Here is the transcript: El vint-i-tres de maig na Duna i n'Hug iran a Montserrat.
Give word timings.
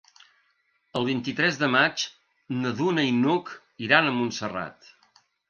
El 0.99 1.03
vint-i-tres 1.09 1.59
de 1.63 1.69
maig 1.73 2.05
na 2.63 2.73
Duna 2.81 3.05
i 3.09 3.13
n'Hug 3.19 3.53
iran 3.91 4.09
a 4.09 4.17
Montserrat. 4.19 4.91